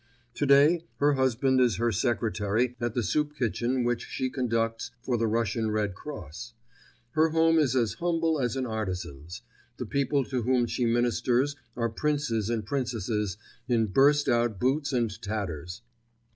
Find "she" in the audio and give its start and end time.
4.07-4.31, 10.65-10.87